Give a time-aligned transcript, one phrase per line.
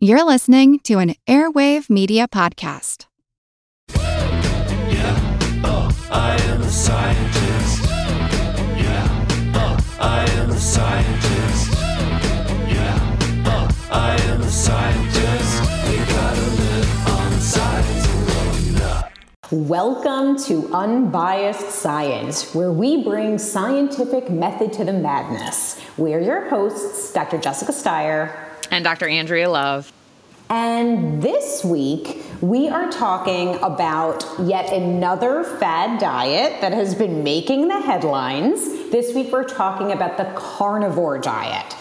[0.00, 3.06] You're listening to an Airwave Media Podcast.
[3.96, 7.82] Yeah, oh, I am a scientist.
[8.78, 9.26] Yeah,
[9.56, 11.72] oh, I am a scientist.
[12.68, 15.62] Yeah, oh, I am a scientist.
[15.90, 18.76] We gotta live on science alone.
[18.76, 19.08] Yeah.
[19.50, 25.84] Welcome to Unbiased Science, where we bring scientific method to the madness.
[25.96, 27.38] We're your hosts, Dr.
[27.38, 28.47] Jessica Steier.
[28.70, 29.08] And Dr.
[29.08, 29.92] Andrea Love.
[30.50, 37.68] And this week, we are talking about yet another fad diet that has been making
[37.68, 38.90] the headlines.
[38.90, 41.76] This week, we're talking about the carnivore diet.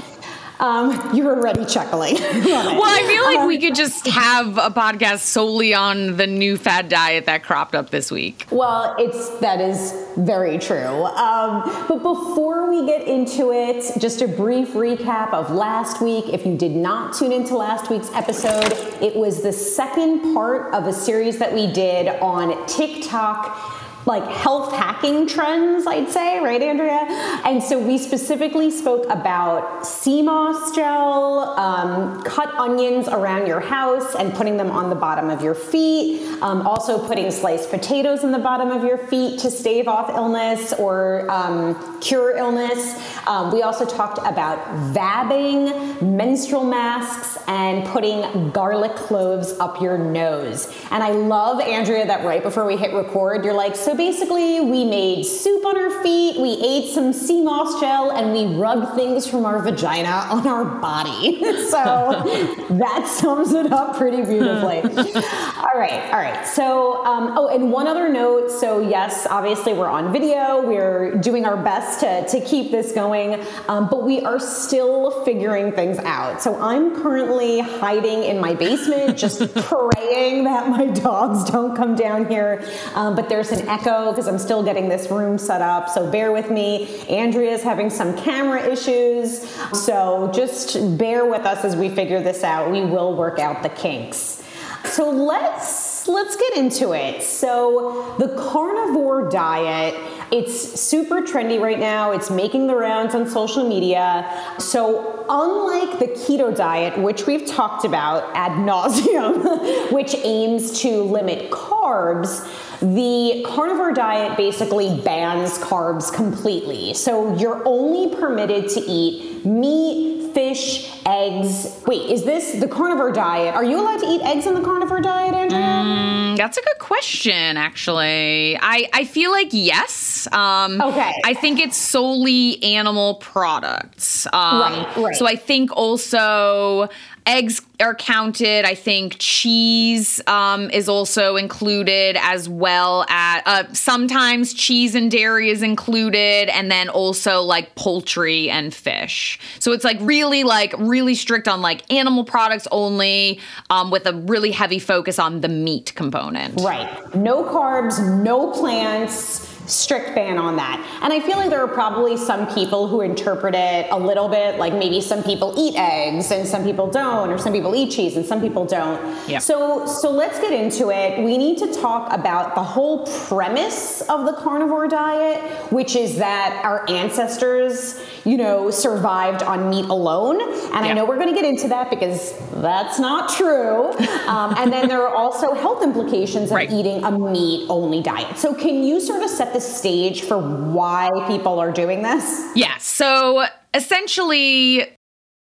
[0.59, 2.15] Um, you were already chuckling.
[2.21, 6.89] well, I feel like we could just have a podcast solely on the new fad
[6.89, 8.45] diet that cropped up this week.
[8.49, 11.05] Well, it's that is very true.
[11.05, 16.25] Um, but before we get into it, just a brief recap of last week.
[16.29, 20.87] If you did not tune into last week's episode, it was the second part of
[20.87, 23.76] a series that we did on TikTok
[24.07, 27.05] like health hacking trends, I'd say, right, Andrea?
[27.43, 34.15] And so we specifically spoke about sea moss gel, um, cut onions around your house
[34.15, 38.31] and putting them on the bottom of your feet, um, also putting sliced potatoes in
[38.31, 42.95] the bottom of your feet to stave off illness or um, cure illness.
[43.27, 44.59] Um, we also talked about
[44.93, 50.73] vabbing, menstrual masks, and putting garlic cloves up your nose.
[50.91, 54.85] And I love, Andrea, that right before we hit record, you're like, so basically, we
[54.85, 59.27] made soup on our feet, we ate some sea moss gel, and we rubbed things
[59.27, 61.39] from our vagina on our body.
[61.69, 62.23] so
[62.69, 64.81] that sums it up pretty beautifully.
[64.81, 66.45] all right, all right.
[66.47, 68.51] So, um, oh, and one other note.
[68.51, 70.61] So, yes, obviously, we're on video.
[70.65, 75.71] We're doing our best to, to keep this going, um, but we are still figuring
[75.71, 76.41] things out.
[76.41, 82.27] So, I'm currently hiding in my basement, just praying that my dogs don't come down
[82.27, 82.63] here.
[82.93, 85.87] Um, but there's an echo because I'm still getting this room set up.
[85.89, 87.05] So bear with me.
[87.07, 89.49] Andrea's having some camera issues.
[89.85, 92.69] So just bear with us as we figure this out.
[92.69, 94.43] We will work out the kinks.
[94.83, 97.21] So let's let's get into it.
[97.23, 99.95] So the carnivore diet,
[100.31, 102.11] it's super trendy right now.
[102.11, 104.29] It's making the rounds on social media.
[104.59, 111.51] So unlike the keto diet, which we've talked about ad nauseum, which aims to limit
[111.51, 112.47] carbs,
[112.81, 116.93] the carnivore diet basically bans carbs completely.
[116.93, 121.81] So you're only permitted to eat meat, fish, eggs.
[121.87, 123.55] Wait, is this the carnivore diet?
[123.55, 125.61] Are you allowed to eat eggs in the carnivore diet, Andrea?
[125.61, 128.57] Mm, that's a good question, actually.
[128.61, 130.27] I, I feel like yes.
[130.31, 131.13] Um, okay.
[131.25, 134.27] I think it's solely animal products.
[134.27, 135.15] Um, right, right.
[135.15, 136.89] So I think also
[137.27, 138.65] eggs are counted.
[138.65, 145.49] I think cheese um, is also included as well as uh, sometimes cheese and dairy
[145.49, 149.37] is included, and then also like poultry and fish.
[149.59, 153.39] So it's like really like really strict on like animal products only,
[153.69, 156.59] um, with a really heavy focus on the meat component.
[156.61, 157.15] Right.
[157.15, 160.99] No carbs, no plants strict ban on that.
[161.01, 164.57] And I feel like there are probably some people who interpret it a little bit
[164.57, 168.15] like maybe some people eat eggs and some people don't, or some people eat cheese
[168.15, 168.99] and some people don't.
[169.29, 169.39] Yeah.
[169.39, 171.23] So so let's get into it.
[171.23, 175.41] We need to talk about the whole premise of the carnivore diet,
[175.71, 180.41] which is that our ancestors, you know, survived on meat alone.
[180.41, 183.93] And I know we're going to get into that because that's not true.
[184.27, 186.69] Um, and then there are also health implications of Right.
[186.69, 188.37] eating a meat only diet.
[188.37, 192.51] So can you sort of set the stage for why people are doing this?
[192.55, 192.77] Yeah.
[192.77, 194.85] So essentially,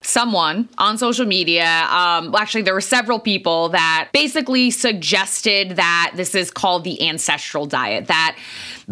[0.02, 6.12] someone on social media, um, well, actually, there were several people that basically suggested that
[6.14, 8.38] this is called the ancestral diet, that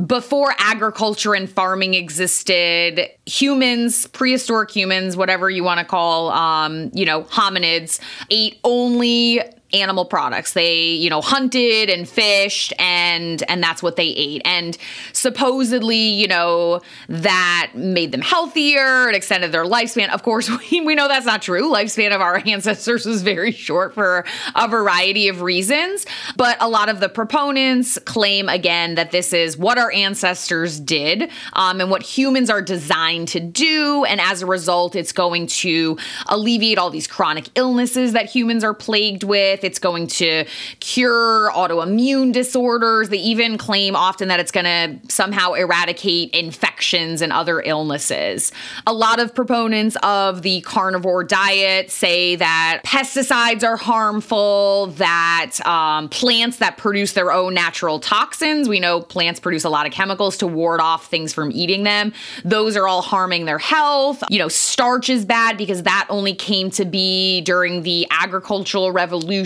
[0.07, 7.07] before agriculture and farming existed, humans, prehistoric humans, whatever you want to call, um, you
[7.07, 8.01] know, hominids,
[8.31, 9.41] ate only
[9.73, 10.53] animal products.
[10.53, 14.43] They, you know, hunted and fished and and that's what they ate.
[14.45, 14.77] And
[15.13, 20.11] supposedly, you know, that made them healthier, it extended their lifespan.
[20.11, 21.73] Of course, we, we know that's not true.
[21.73, 24.25] Lifespan of our ancestors was very short for
[24.55, 26.07] a variety of reasons.
[26.37, 31.31] But a lot of the proponents claim again that this is what our ancestors did
[31.55, 34.05] um, and what humans are designed to do.
[34.05, 38.75] And as a result, it's going to alleviate all these chronic illnesses that humans are
[38.75, 40.45] plagued with It's going to
[40.81, 43.09] cure autoimmune disorders.
[43.09, 48.53] They even claim often that it's going to somehow eradicate infections and other illnesses.
[48.87, 56.09] A lot of proponents of the carnivore diet say that pesticides are harmful, that um,
[56.09, 60.37] plants that produce their own natural toxins, we know plants produce a lot of chemicals
[60.39, 62.13] to ward off things from eating them,
[62.45, 64.23] those are all harming their health.
[64.31, 69.46] You know, starch is bad because that only came to be during the agricultural revolution.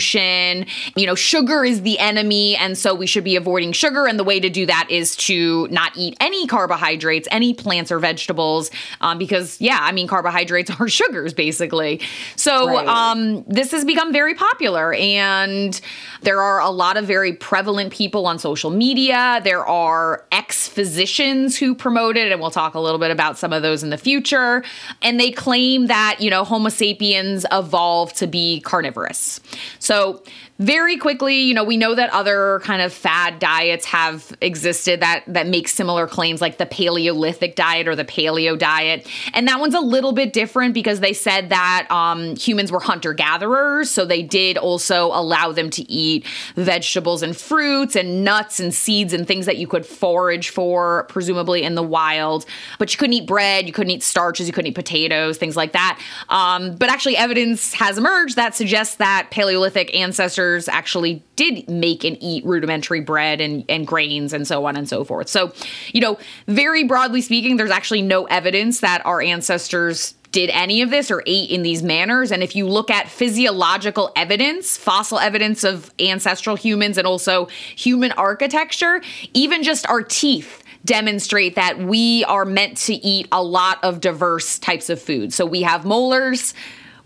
[0.97, 4.07] You know, sugar is the enemy, and so we should be avoiding sugar.
[4.07, 7.99] And the way to do that is to not eat any carbohydrates, any plants or
[7.99, 8.71] vegetables,
[9.01, 12.01] um, because, yeah, I mean, carbohydrates are sugars basically.
[12.37, 12.87] So Right.
[12.87, 15.81] um, this has become very popular, and
[16.23, 19.41] there are a lot of very prevalent people on social media.
[19.45, 23.53] There are ex physicians who promote it, and we'll talk a little bit about some
[23.53, 24.63] of those in the future.
[25.03, 29.41] And they claim that, you know, Homo sapiens evolved to be carnivorous.
[29.79, 30.23] So, so
[30.61, 35.25] very quickly, you know, we know that other kind of fad diets have existed that
[35.27, 39.09] that make similar claims like the Paleolithic diet or the paleo diet.
[39.33, 43.15] And that one's a little bit different because they said that um, humans were hunter
[43.15, 46.27] gatherers, so they did also allow them to eat
[46.57, 51.63] vegetables and fruits and nuts and seeds and things that you could forage for presumably
[51.63, 52.45] in the wild.
[52.79, 55.73] But you couldn't eat bread, you couldn't eat starches, you couldn't eat potatoes, things like
[55.73, 55.99] that.
[56.29, 62.17] Um, but actually evidence has emerged that suggests that Paleolithic ancestors actually did make and
[62.21, 65.29] eat rudimentary bread and, and grains and so on and so forth.
[65.29, 65.53] So,
[65.93, 70.91] you know, very broadly speaking, there's actually no evidence that our ancestors did any of
[70.91, 72.31] this or ate in these manners.
[72.31, 78.13] And if you look at physiological evidence, fossil evidence of ancestral humans and also human
[78.13, 79.03] architecture,
[79.35, 84.59] even just our teeth demonstrate that we are meant to eat a lot of diverse
[84.59, 85.33] types of food.
[85.33, 86.55] So we have molars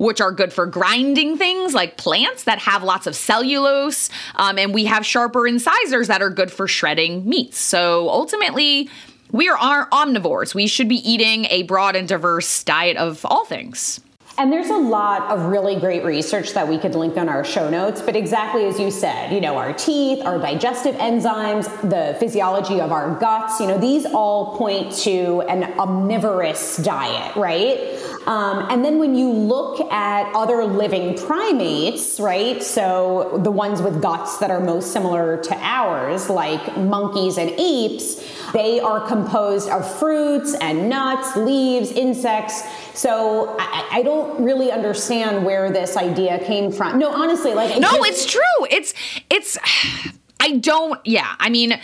[0.05, 4.11] which are good for grinding things like plants that have lots of cellulose.
[4.37, 7.59] Um, and we have sharper incisors that are good for shredding meats.
[7.59, 8.91] So ultimately,
[9.33, 10.55] we are are omnivores.
[10.55, 14.01] We should be eating a broad and diverse diet of all things.
[14.37, 17.71] And there's a lot of really great research that we could link on our show
[17.71, 22.81] notes, but exactly as you said, you know, our teeth, our digestive enzymes, the physiology
[22.81, 27.79] of our guts, you know, these all point to an omnivorous diet, right?
[28.27, 32.61] Um, and then when you look at other living primates, right?
[32.61, 38.21] So the ones with guts that are most similar to ours, like monkeys and apes,
[38.55, 42.63] they are composed of fruits and nuts, leaves, insects.
[42.99, 46.99] So I, I don't really understand where this idea came from.
[46.99, 48.67] No, honestly, like No, just- it's true.
[48.71, 48.95] It's
[49.29, 49.59] it's
[50.41, 51.79] I don't yeah, I mean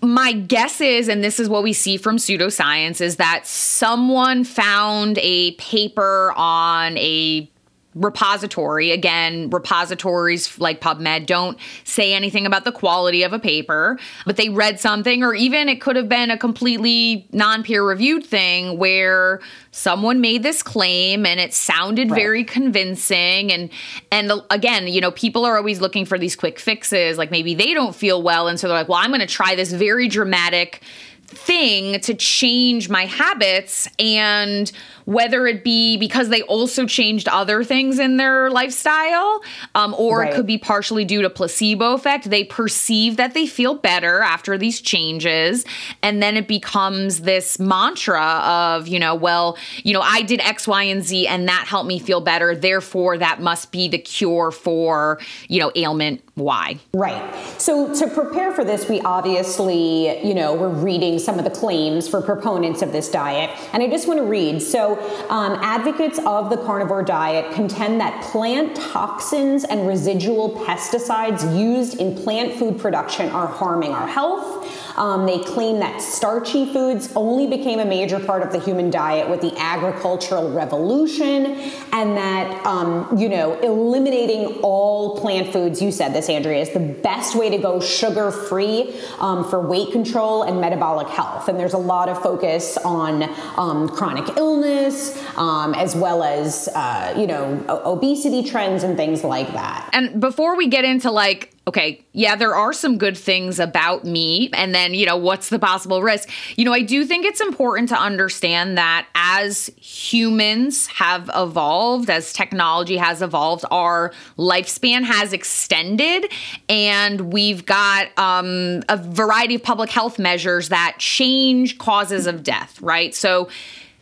[0.00, 5.18] my guess is, and this is what we see from pseudoscience, is that someone found
[5.22, 7.50] a paper on a
[7.94, 8.90] repository.
[8.90, 14.48] Again, repositories like PubMed don't say anything about the quality of a paper, but they
[14.48, 19.40] read something, or even it could have been a completely non peer reviewed thing where
[19.70, 22.20] someone made this claim and it sounded Right.
[22.20, 23.70] very convincing and
[24.12, 27.72] and again you know people are always looking for these quick fixes like maybe they
[27.74, 30.82] don't feel well and so they're like well i'm going to try this very dramatic
[31.26, 34.70] thing to change my habits and
[35.04, 39.42] whether it be because they also changed other things in their lifestyle
[39.74, 40.32] um, or Right.
[40.32, 44.56] it could be partially due to placebo effect they perceive that they feel better after
[44.56, 45.64] these changes
[46.02, 50.66] and then it becomes this mantra of you know well you know i did x
[50.68, 54.50] y and z and that helped me feel better therefore that must be the cure
[54.50, 55.18] for
[55.48, 57.22] you know ailment y Right.
[57.60, 62.08] So to prepare for this, we obviously, you know, we're reading some of the claims
[62.08, 63.50] for proponents of this diet.
[63.72, 64.60] And I just want to read.
[64.62, 64.93] So
[65.30, 72.14] um, advocates of the carnivore diet contend that plant toxins and residual pesticides used in
[72.22, 74.83] plant food production are harming our health.
[74.96, 79.28] Um, they claim that starchy foods only became a major part of the human diet
[79.28, 81.46] with the agricultural revolution,
[81.92, 85.82] and that um, you know eliminating all plant foods.
[85.82, 90.42] You said this, Andrea, is the best way to go sugar-free um, for weight control
[90.42, 91.48] and metabolic health.
[91.48, 93.22] And there's a lot of focus on
[93.56, 99.52] um, chronic illness, um, as well as uh, you know obesity trends and things like
[99.52, 99.90] that.
[99.92, 104.50] And before we get into like, okay, yeah, there are some good things about me.
[104.52, 106.28] and then, you know, what's the possible risk?
[106.56, 112.32] You know, I do think it's important to understand that as humans have evolved, as
[112.32, 116.30] technology has evolved, our lifespan has extended,
[116.68, 122.80] and we've got um, a variety of public health measures that change causes of death,
[122.82, 123.14] right?
[123.14, 123.48] So,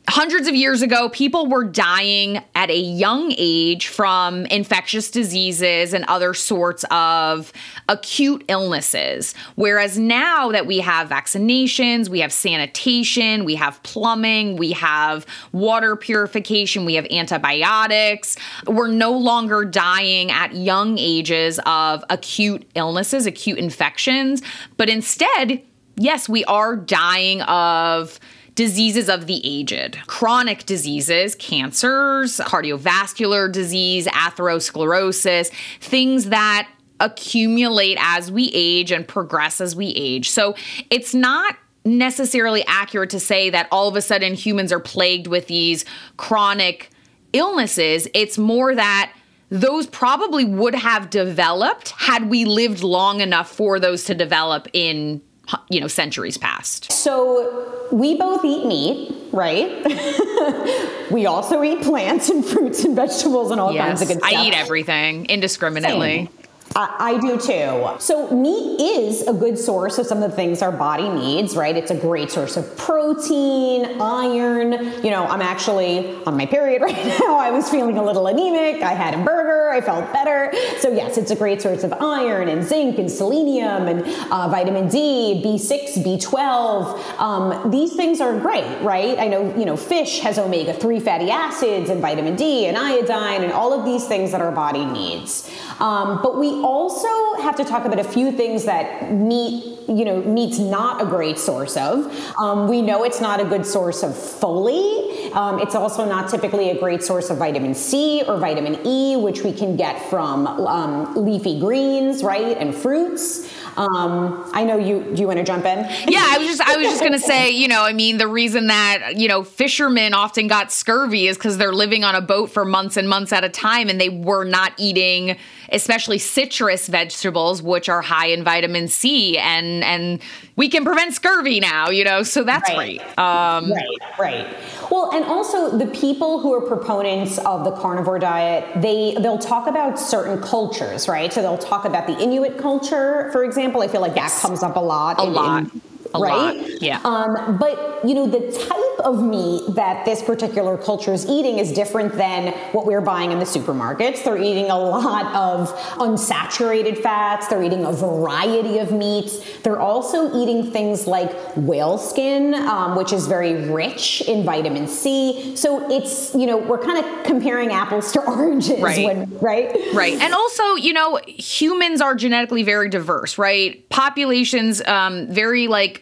[0.08, 6.04] hundreds of years ago, people were dying at a young age from infectious diseases and
[6.06, 7.52] other sorts of
[7.88, 9.34] acute illnesses.
[9.54, 15.94] Whereas now that we have vaccinations, we have sanitation, we have plumbing, we have water
[15.94, 23.58] purification, we have antibiotics, we're no longer dying at young ages of acute illnesses, acute
[23.58, 24.42] infections,
[24.76, 25.62] but instead,
[25.96, 28.18] yes, we are dying of
[28.54, 36.68] diseases of the aged, chronic diseases, cancers, cardiovascular disease, atherosclerosis, things that
[37.00, 40.30] accumulate as we age and progress as we age.
[40.30, 40.54] So
[40.90, 45.48] it's not necessarily accurate to say that all of a sudden humans are plagued with
[45.48, 45.84] these
[46.16, 46.90] chronic
[47.32, 48.06] illnesses.
[48.14, 49.12] It's more that
[49.48, 55.20] those probably would have developed had we lived long enough for those to develop in
[55.68, 56.90] you know centuries past.
[56.92, 59.70] So we both eat meat right?
[61.12, 64.32] We also eat plants and fruits and vegetables and all yes, kinds of good stuff.
[64.32, 66.26] i eat everything indiscriminately.
[66.26, 66.28] Same.
[66.74, 67.96] I, I do too.
[67.98, 71.76] So, meat is a good source of some of the things our body needs, right?
[71.76, 74.72] It's a great source of protein, iron.
[75.04, 77.38] You know, I'm actually on my period right now.
[77.38, 78.82] I was feeling a little anemic.
[78.82, 79.70] I had a burger.
[79.70, 80.52] I felt better.
[80.78, 84.02] So, yes, it's a great source of iron and zinc and selenium and
[84.32, 87.18] uh, vitamin D, B6, B12.
[87.18, 89.18] Um, these things are great, right?
[89.18, 93.42] I know, you know, fish has omega 3 fatty acids and vitamin D and iodine
[93.42, 95.50] and all of these things that our body needs.
[95.82, 97.08] Um, but we also
[97.42, 101.38] have to talk about a few things that meat, you know, meat's not a great
[101.38, 102.06] source of.
[102.38, 105.34] Um, we know it's not a good source of folate.
[105.34, 109.42] Um, it's also not typically a great source of vitamin C or vitamin E, which
[109.42, 113.52] we can get from um, leafy greens, right, and fruits.
[113.76, 115.02] Um, I know you.
[115.14, 115.78] Do you want to jump in?
[116.06, 118.66] Yeah, I was just I was just gonna say, you know, I mean, the reason
[118.66, 122.64] that you know fishermen often got scurvy is because they're living on a boat for
[122.64, 125.38] months and months at a time, and they were not eating,
[125.70, 130.20] especially citrus vegetables, which are high in vitamin C, and and
[130.56, 132.22] we can prevent scurvy now, you know.
[132.22, 132.98] So that's right.
[132.98, 133.18] great.
[133.18, 134.56] Um, right, right.
[134.90, 139.66] Well, and also the people who are proponents of the carnivore diet, they they'll talk
[139.66, 141.32] about certain cultures, right?
[141.32, 143.61] So they'll talk about the Inuit culture, for example.
[143.70, 145.18] I feel like that comes up a lot.
[145.20, 145.62] A in- lot.
[145.62, 145.82] in-
[146.14, 146.56] A right?
[146.56, 147.00] lot, yeah.
[147.04, 151.72] Um, but you know, the type of meat that this particular culture is eating is
[151.72, 154.22] different than what we're buying in the supermarkets.
[154.24, 157.48] They're eating a lot of unsaturated fats.
[157.48, 159.38] They're eating a variety of meats.
[159.60, 165.56] They're also eating things like whale skin, um, which is very rich in vitamin C.
[165.56, 169.04] So it's you know we're kind of comparing apples to oranges, Right.
[169.04, 169.76] when, right?
[169.94, 170.14] Right.
[170.14, 173.88] And also, you know, humans are genetically very diverse, right?
[173.88, 176.01] Populations, um, very like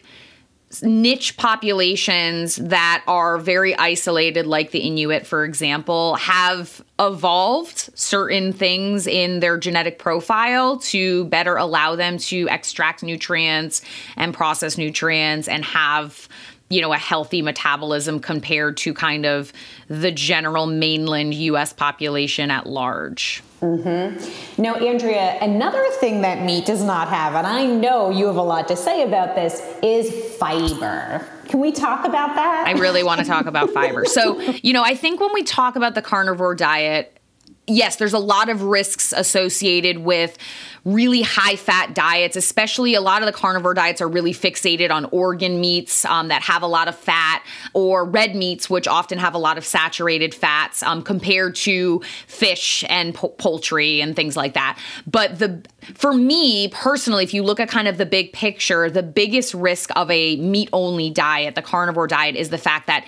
[0.81, 9.07] niche populations that are very isolated, like the Inuit, for example, have evolved certain things
[9.07, 13.81] in their genetic profile to better allow them to extract nutrients
[14.15, 16.29] and process nutrients and have
[16.69, 19.51] you know a healthy metabolism compared to kind of
[19.87, 23.43] the general mainland US population at large.
[23.61, 24.61] Mm-hmm.
[24.61, 28.41] Now, Andrea, another thing that meat does not have, and I know you have a
[28.41, 31.27] lot to say about this, is fiber.
[31.47, 32.65] Can we talk about that?
[32.67, 34.05] I really want to talk about fiber.
[34.05, 37.20] So, you know, I think when we talk about the carnivore diet,
[37.67, 40.37] yes, there's a lot of risks associated with
[40.83, 45.05] really high fat diets, especially a lot of the carnivore diets are really fixated on
[45.05, 49.35] organ meats um, that have a lot of fat or red meats, which often have
[49.35, 54.55] a lot of saturated fats um, compared to fish and po- poultry and things like
[54.55, 54.79] that.
[55.05, 55.61] But the
[55.93, 59.91] for me personally, if you look at kind of the big picture, the biggest risk
[59.95, 63.05] of a meat only diet, the carnivore diet, is the fact that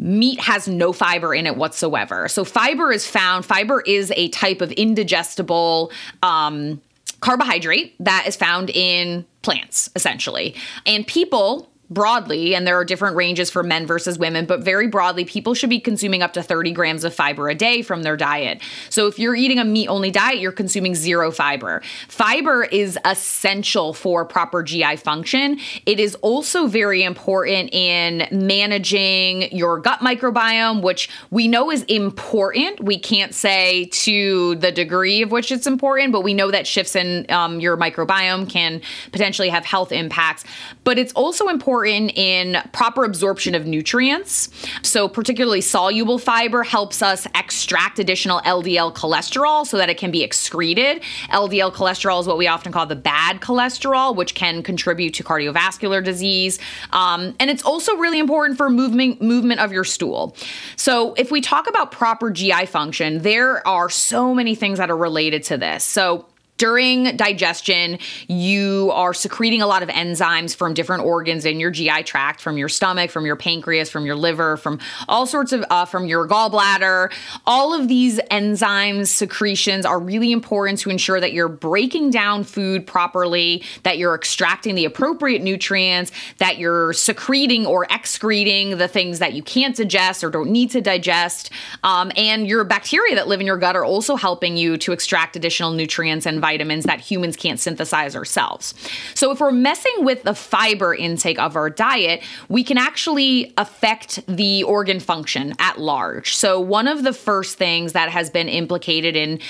[0.00, 2.26] meat has no fiber in it whatsoever.
[2.28, 3.44] So fiber is found.
[3.44, 5.92] Fiber is a type of indigestible
[6.22, 6.80] um,
[7.20, 10.56] carbohydrate that is found in plants, essentially.
[10.86, 15.24] And people broadly, and there are different ranges for men versus women, but very broadly,
[15.24, 18.62] people should be consuming up to 30 grams of fiber a day from their diet.
[18.90, 21.82] So if you're eating a meat only diet, you're consuming zero fiber.
[22.06, 25.58] Fiber is essential for proper GI function.
[25.84, 32.80] It is also very important in managing your gut microbiome, which we know is important.
[32.80, 36.94] We can't say to the degree of which it's important, but we know that shifts
[36.94, 38.80] in um, your microbiome can
[39.10, 40.44] potentially have health impacts.
[40.84, 44.50] But it's also important important in proper absorption of nutrients.
[44.82, 50.22] So, particularly soluble fiber helps us extract additional LDL cholesterol so that it can be
[50.22, 51.02] excreted.
[51.30, 56.04] LDL cholesterol is what we often call the bad cholesterol, which can contribute to cardiovascular
[56.04, 56.58] disease.
[56.92, 60.36] Um, and it's also really important for movement movement of your stool.
[60.76, 64.96] So, if we talk about proper GI function, there are so many things that are
[64.96, 65.84] related to this.
[65.84, 66.26] So,
[66.60, 67.98] during digestion,
[68.28, 72.58] you are secreting a lot of enzymes from different organs in your GI tract, from
[72.58, 76.28] your stomach, from your pancreas, from your liver, from all sorts of, uh, from your
[76.28, 77.10] gallbladder.
[77.46, 82.86] All of these enzymes, secretions are really important to ensure that you're breaking down food
[82.86, 89.32] properly, that you're extracting the appropriate nutrients, that you're secreting or excreting the things that
[89.32, 91.48] you can't digest or don't need to digest.
[91.84, 95.36] Um, and your bacteria that live in your gut are also helping you to extract
[95.36, 98.74] additional nutrients and vitamins that humans can't synthesize ourselves.
[99.14, 104.24] So, if we're messing with the fiber intake of our diet, we can actually affect
[104.26, 106.34] the organ function at large.
[106.34, 109.40] So, one of the first things that has been implicated in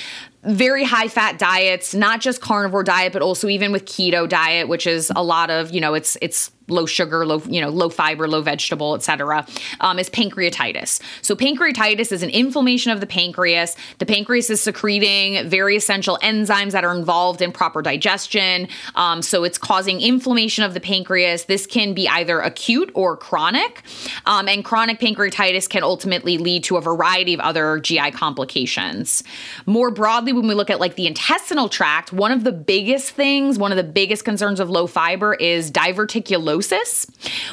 [0.42, 4.87] very high fat diets, not just carnivore diet, but also even with keto diet, which
[4.87, 8.28] is a lot of, you know, it's it's low sugar, low, you know, low fiber,
[8.28, 9.47] low vegetable, etc.,
[9.80, 11.00] um, is pancreatitis.
[11.23, 13.76] So pancreatitis is an inflammation of the pancreas.
[13.99, 18.68] The pancreas is secreting very essential enzymes that are involved in proper digestion.
[18.94, 21.44] Um, so it's causing inflammation of the pancreas.
[21.44, 23.82] This can be either acute or chronic.
[24.26, 29.23] Um, and chronic pancreatitis can ultimately lead to a variety of other GI complications.
[29.66, 33.59] More broadly, when we look at like the intestinal tract, one of the biggest things,
[33.59, 37.07] one of the biggest concerns of low fiber is diverticulosis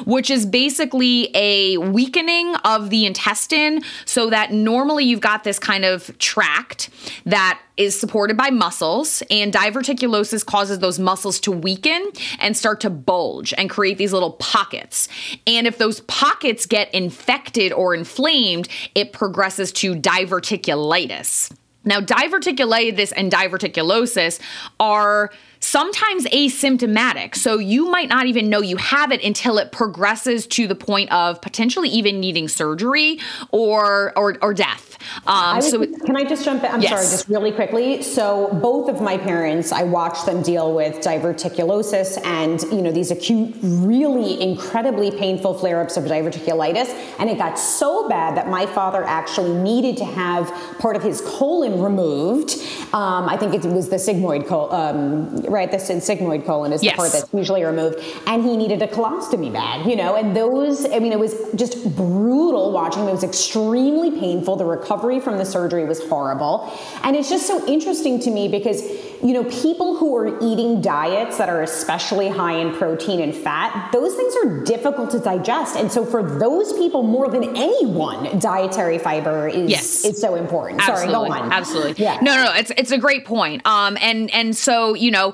[0.05, 5.85] which is basically a weakening of the intestine so that normally you've got this kind
[5.85, 6.89] of tract
[7.25, 12.89] that is supported by muscles, and diverticulosis causes those muscles to weaken and start to
[12.89, 15.07] bulge and create these little pockets.
[15.45, 21.51] And if those pockets get infected or inflamed, it progresses to diverticulitis.
[21.87, 24.39] Now, diverticulitis and diverticulosis
[24.79, 27.35] are sometimes asymptomatic.
[27.35, 31.11] So you might not even know you have it until it progresses to the point
[31.11, 33.19] of potentially even needing surgery
[33.51, 34.97] or or, or death.
[35.25, 36.71] Um, was, so can I just jump in?
[36.71, 36.91] I'm Yes.
[36.91, 38.01] sorry, just really quickly.
[38.01, 43.11] So both of my parents, I watched them deal with diverticulosis and you know these
[43.11, 49.03] acute, really incredibly painful flare-ups of diverticulitis, and it got so bad that my father
[49.03, 52.51] actually needed to have part of his colon removed.
[52.93, 55.69] Um, I think it was the sigmoid colon, um, right?
[55.71, 56.93] The sigmoid colon is Yes.
[56.93, 59.85] the part that's usually removed, and he needed a colostomy bag.
[59.85, 63.07] You know, and those, I mean, it was just brutal watching.
[63.07, 64.55] It was extremely painful.
[64.57, 66.71] The recovery from the surgery was horrible,
[67.03, 68.81] and it's just so interesting to me because
[69.23, 73.89] you know people who are eating diets that are especially high in protein and fat,
[73.91, 78.97] those things are difficult to digest, and so for those people more than anyone, dietary
[78.99, 80.05] fiber is Yes.
[80.05, 80.81] is so important.
[80.81, 81.51] Sorry, go on.
[81.51, 82.03] Absolutely.
[82.03, 82.19] Yeah.
[82.21, 82.53] No, no, no.
[82.53, 83.65] It's it's a great point.
[83.65, 85.33] Um, and and so you know,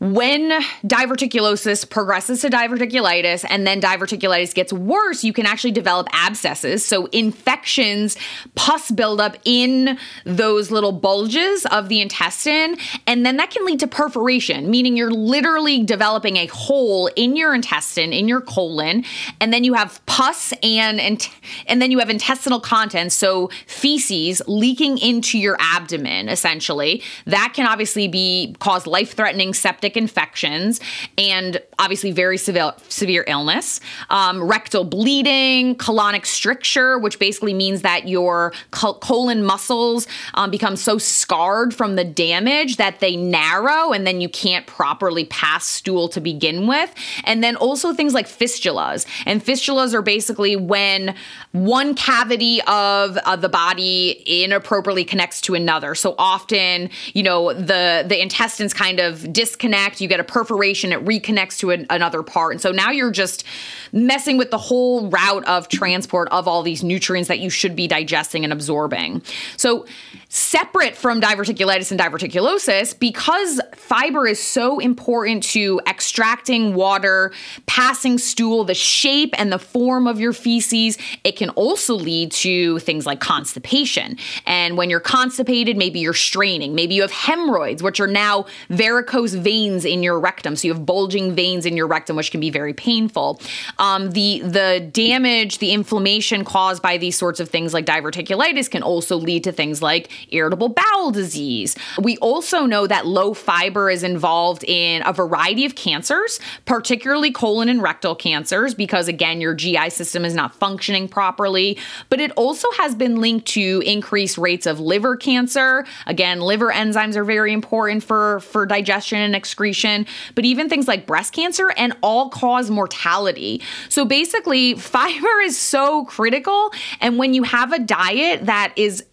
[0.00, 6.84] when diverticulosis progresses to diverticulitis, and then diverticulitis gets worse, you can actually develop abscesses.
[6.84, 8.16] So infections,
[8.54, 12.76] pus buildup in those little bulges of the intestine,
[13.08, 17.52] and then that can lead to perforation, meaning you're literally developing a hole in your
[17.52, 19.04] intestine, in your colon,
[19.40, 21.28] and then you have pus and and,
[21.66, 27.02] and then you have intestinal contents, so feces leaking into your abdomen essentially.
[27.26, 30.80] That can obviously be cause life-threatening septic infections
[31.16, 33.80] and obviously very severe severe illness.
[34.10, 40.98] Um, rectal bleeding, colonic stricture, which basically means that your colon muscles um, become so
[40.98, 46.20] scarred from the damage that they narrow and then you can't properly pass stool to
[46.20, 46.94] begin with.
[47.24, 49.06] And then also things like fistulas.
[49.26, 51.14] And fistulas are basically when
[51.52, 55.94] one cavity of uh, the body inappropriately connects to another.
[55.94, 61.04] So often, you know, the the intestines kind of disconnect, you get a perforation, it
[61.04, 62.52] reconnects to an, another part.
[62.52, 63.44] And so now you're just
[63.92, 67.86] messing with the whole route of transport of all these nutrients that you should be
[67.86, 69.22] digesting and absorbing.
[69.56, 69.86] So
[70.28, 77.32] separate from diverticulitis and diverticulosis, because fiber is so important to extracting water,
[77.66, 82.78] passing stool, the shape and the form of your feces, it can also lead to
[82.80, 84.18] things like constipation.
[84.46, 89.32] And when you're constipated, maybe you're straining, maybe you have hemorrhoids, which are now varicose
[89.32, 90.56] veins in your rectum.
[90.56, 93.40] So you have bulging veins in your rectum, which can be very painful.
[93.78, 98.82] Um, the the damage, the inflammation caused by these sorts of things like diverticulitis can
[98.82, 101.76] also lead to things like irritable bowel disease.
[102.00, 107.68] We also know that low fiber is involved in a variety of cancers, particularly colon
[107.68, 111.78] and rectal cancers, because again, your GI system is not functioning properly.
[112.08, 115.86] But it also has been linked to increased rates of liver cancer.
[116.06, 121.06] Again, liver enzymes are very important for, for digestion and excretion, but even things like
[121.06, 123.62] breast cancer and all cause mortality.
[123.88, 126.72] So basically, fiber is so critical.
[127.00, 129.04] And when you have a diet that is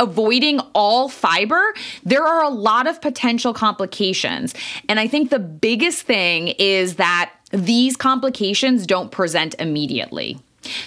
[0.00, 4.54] avoiding all fiber, there are a lot of potential complications.
[4.88, 10.38] And I think the biggest thing is that these complications don't present immediately.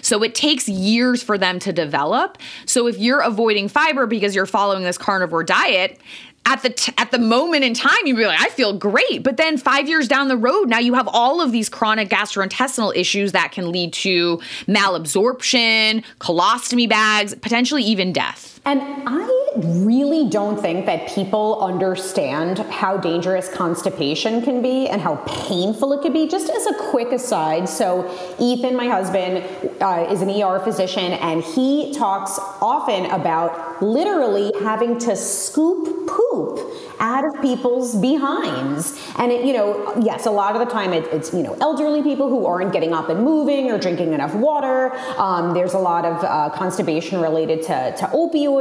[0.01, 2.37] So it takes years for them to develop.
[2.65, 5.99] So if you're avoiding fiber because you're following this carnivore diet,
[6.45, 9.37] at the t- at the moment in time you'd be like I feel great but
[9.37, 13.31] then 5 years down the road now you have all of these chronic gastrointestinal issues
[13.31, 18.59] that can lead to malabsorption, colostomy bags, potentially even death.
[18.65, 25.17] And I really don't think that people understand how dangerous constipation can be and how
[25.27, 26.27] painful it can be.
[26.29, 29.43] Just as a quick aside, so Ethan, my husband,
[29.81, 36.59] uh, is an ER physician, and he talks often about literally having to scoop poop
[36.99, 38.99] out of people's behinds.
[39.17, 42.01] And it, you know, yes, a lot of the time it, it's you know elderly
[42.01, 44.95] people who aren't getting up and moving or drinking enough water.
[45.17, 48.52] Um, there's a lot of uh, constipation related to, to opioids,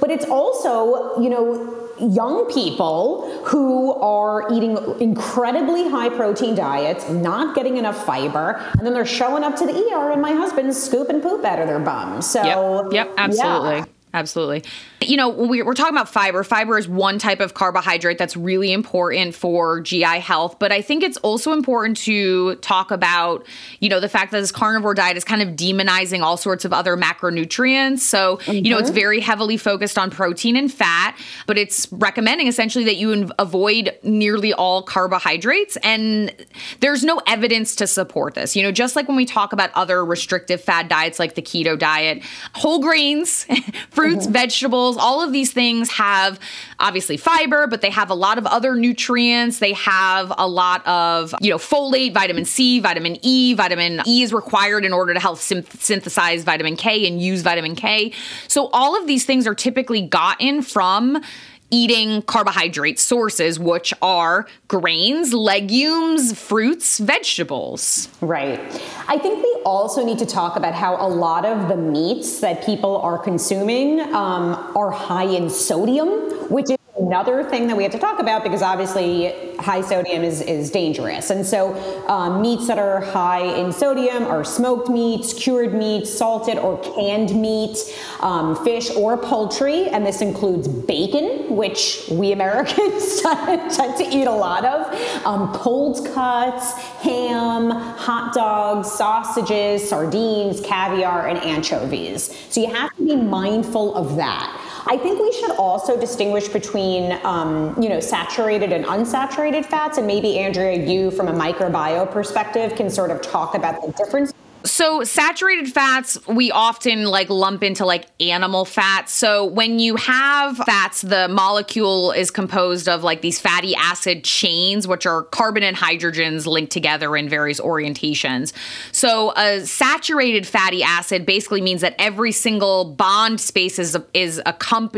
[0.00, 7.54] but it's also you know young people who are eating incredibly high protein diets, not
[7.54, 11.20] getting enough fiber, and then they're showing up to the ER and my husband's scooping
[11.20, 12.20] poop out of their bum.
[12.20, 13.76] So, yep, yep absolutely.
[13.76, 13.84] Yeah.
[14.16, 14.64] Absolutely.
[15.02, 16.42] You know, we're talking about fiber.
[16.42, 21.02] Fiber is one type of carbohydrate that's really important for GI health, but I think
[21.02, 23.46] it's also important to talk about,
[23.80, 26.72] you know, the fact that this carnivore diet is kind of demonizing all sorts of
[26.72, 27.98] other macronutrients.
[27.98, 28.64] So, mm-hmm.
[28.64, 31.14] you know, it's very heavily focused on protein and fat,
[31.46, 35.76] but it's recommending essentially that you avoid nearly all carbohydrates.
[35.82, 36.34] And
[36.80, 38.56] there's no evidence to support this.
[38.56, 41.78] You know, just like when we talk about other restrictive fad diets like the keto
[41.78, 42.22] diet,
[42.54, 43.44] whole grains,
[43.90, 44.32] fruits, mm-hmm.
[44.32, 46.38] vegetables, all of these things have
[46.78, 49.58] obviously fiber, but they have a lot of other nutrients.
[49.58, 53.54] They have a lot of, you know, folate, vitamin C, vitamin E.
[53.54, 58.12] Vitamin E is required in order to help synthesize vitamin K and use vitamin K.
[58.48, 61.22] So all of these things are typically gotten from
[61.70, 68.08] eating carbohydrate sources, which are grains, legumes, fruits, vegetables.
[68.20, 68.60] Right.
[69.08, 72.64] I think we also need to talk about how a lot of the meats that
[72.64, 76.08] people are consuming um, are high in sodium,
[76.50, 76.66] which
[76.98, 81.30] another thing that we have to talk about because obviously high sodium is, is dangerous.
[81.30, 81.74] And so,
[82.08, 87.34] um, meats that are high in sodium are smoked meats, cured meats, salted or canned
[87.34, 87.78] meat,
[88.20, 89.88] um, fish or poultry.
[89.88, 96.06] And this includes bacon, which we Americans tend to eat a lot of, um, cold
[96.14, 102.34] cuts, ham, hot dogs, sausages, sardines, caviar, and anchovies.
[102.50, 104.62] So, you have to be mindful of that.
[104.88, 110.06] I think we should also distinguish between, um, you know, saturated and unsaturated fats, and
[110.06, 114.32] maybe Andrea, you from a microbiome perspective can sort of talk about the difference
[114.66, 119.12] so saturated fats we often like lump into like animal fats.
[119.12, 124.86] So when you have fats, the molecule is composed of like these fatty acid chains,
[124.86, 128.52] which are carbon and hydrogens linked together in various orientations.
[128.92, 134.54] So a saturated fatty acid basically means that every single bond space is is a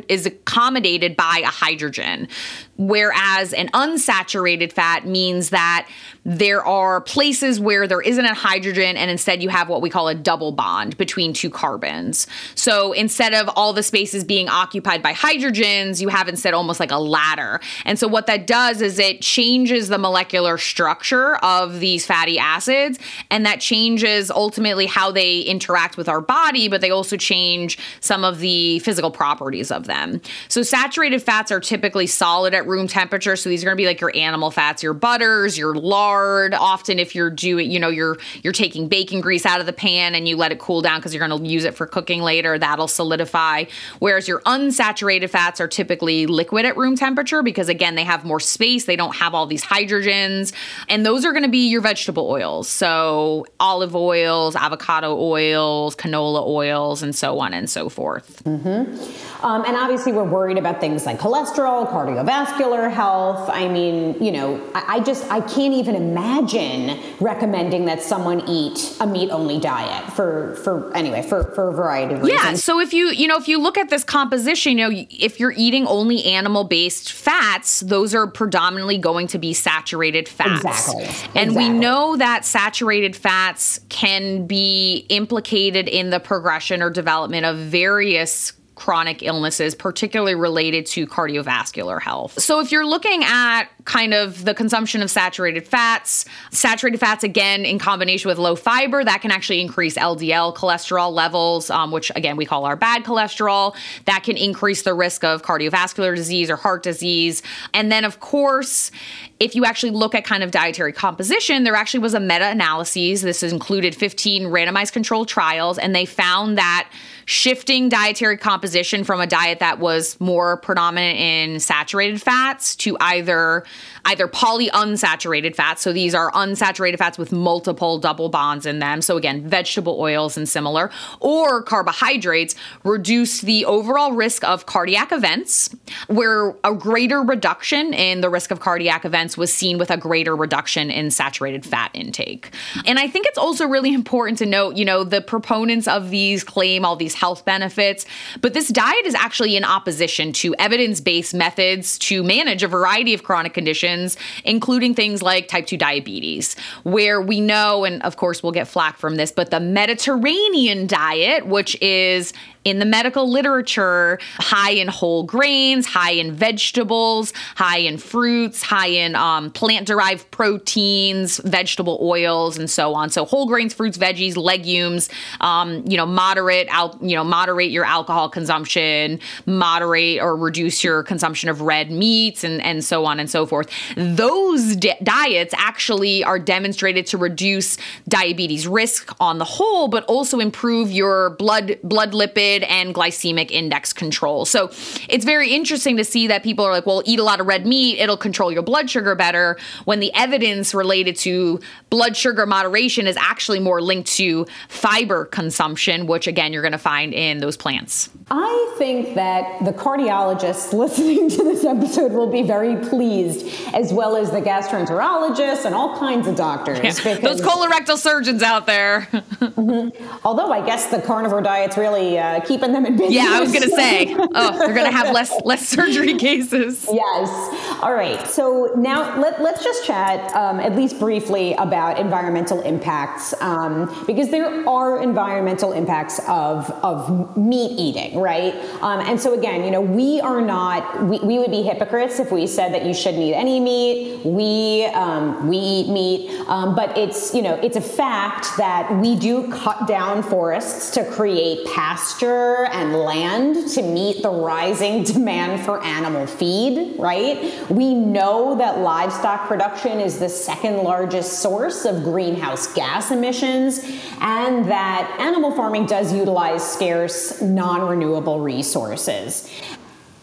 [0.09, 2.28] is accommodated by a hydrogen.
[2.76, 5.88] Whereas an unsaturated fat means that
[6.28, 10.08] there are places where there isn't a hydrogen and instead you have what we call
[10.08, 12.26] a double bond between two carbons.
[12.54, 16.90] So instead of all the spaces being occupied by hydrogens, you have instead almost like
[16.90, 17.60] a ladder.
[17.86, 22.98] And so what that does is it changes the molecular structure of these fatty acids
[23.30, 28.22] and that changes ultimately how they interact with our body, but they also change some
[28.22, 30.20] of the physical properties of them.
[30.48, 33.34] So saturated fats are typically solid at room temperature.
[33.34, 36.17] So these are going to be like your animal fats, your butters, your lard.
[36.54, 40.14] Often, if you're doing, you know, you're you're taking bacon grease out of the pan
[40.14, 42.59] and you let it cool down because you're going to use it for cooking later,
[42.59, 43.64] that'll solidify.
[43.98, 48.40] Whereas your unsaturated fats are typically liquid at room temperature because, again, they have more
[48.40, 50.52] space, they don't have all these hydrogens,
[50.88, 52.68] and those are going to be your vegetable oils.
[52.68, 58.42] So, olive oils, avocado oils, canola oils, and so on and so forth.
[58.44, 59.44] Mm-hmm.
[59.44, 63.48] Um, and obviously, we're worried about things like cholesterol, cardiovascular health.
[63.50, 68.97] I mean, you know, I, I just I can't even imagine recommending that someone eat
[69.01, 72.42] a meat only diet for for anyway for for a variety of reasons.
[72.42, 72.55] Yeah.
[72.55, 75.55] So if you you know if you look at this composition, you know, if you're
[75.57, 80.64] eating only animal based fats, those are predominantly going to be saturated fats.
[80.88, 81.40] Exactly.
[81.40, 87.57] And we know that saturated fats can be implicated in the progression or development of
[87.57, 92.40] various chronic illnesses, particularly related to cardiovascular health.
[92.40, 97.64] So, if you're looking at kind of the consumption of saturated fats, saturated fats, again,
[97.64, 102.36] in combination with low fiber, that can actually increase LDL cholesterol levels, um, which again,
[102.36, 103.74] we call our bad cholesterol.
[104.04, 107.42] That can increase the risk of cardiovascular disease or heart disease.
[107.74, 108.92] And then, of course,
[109.40, 113.22] if you actually look at kind of dietary composition, there actually was a meta analysis.
[113.22, 116.90] This included 15 randomized controlled trials, and they found that
[117.24, 118.67] shifting dietary composition
[119.04, 123.64] from a diet that was more predominant in saturated fats to either
[124.04, 125.83] either polyunsaturated fats.
[125.83, 129.02] So these are unsaturated fats with multiple double bonds in them.
[129.02, 132.54] So again vegetable oils and similar or carbohydrates
[132.85, 135.74] reduced the overall risk of cardiac events
[136.07, 140.35] where a greater reduction in the risk of cardiac events was seen with a greater
[140.35, 142.50] reduction in saturated fat intake.
[142.87, 146.44] And i think it's also really important to note you know the proponents of these
[146.44, 148.07] claim all these health benefits
[148.40, 153.23] but this diet is actually in opposition to evidence-based methods to manage a variety of
[153.23, 158.51] chronic conditions including things like type 2 diabetes where we know and of course we'll
[158.51, 162.33] get flack from this but the mediterranean diet which is
[162.68, 168.87] in the medical literature high in whole grains, high in vegetables, high in fruits, high
[168.88, 173.11] in um, plant derived proteins, vegetable oils, and so on.
[173.11, 175.09] So whole grains, fruits, veggies, legumes.
[175.40, 181.02] Um, you know, moderate al- you know moderate your alcohol consumption, moderate or reduce your
[181.02, 183.70] consumption of red meats, and and so on and so forth.
[183.96, 187.78] Those di- diets actually are demonstrated to reduce
[188.09, 193.92] diabetes risk on the whole, but also improve your blood blood lipid and glycemic index
[193.92, 194.44] control.
[194.44, 194.71] So
[195.09, 197.66] it's very interesting to see that people are like, well, eat a lot of red
[197.66, 203.07] meat, it'll control your blood sugar better, when the evidence related to blood sugar moderation
[203.07, 207.57] is actually more linked to fiber consumption, which again, you're going to find in those
[207.57, 208.11] plants.
[208.31, 214.16] I think that the cardiologists listening to this episode will be very pleased, as well
[214.16, 216.79] as the gastroenterologists and all kinds of doctors.
[216.81, 219.09] Those colorectal surgeons out there.
[220.25, 223.14] although I guess the carnivore diet's really uh, keeping them in business.
[223.14, 226.87] yeah, I was going to say, oh, they're going to have less less surgery cases.
[226.90, 227.79] Yes.
[227.83, 228.27] All right.
[228.27, 234.31] So now let, let's just chat, um, at least briefly, about environmental impacts, um, because
[234.31, 238.55] there are environmental impacts of, of meat eating, right?
[238.83, 242.31] Um, and so, again, you know, we are not, we, we would be hypocrites if
[242.31, 244.24] we said that you shouldn't eat any meat.
[244.24, 246.31] We, um, we eat meat.
[246.48, 251.05] Um, but it's, you know, it's a fact that we do cut down forests to
[251.11, 257.70] create pasture and land to meet the rising demand for animal feed, right?
[257.70, 263.78] We know that livestock production is the second largest source of greenhouse gas emissions,
[264.20, 269.50] and that animal farming does utilize scarce, non renewable resources.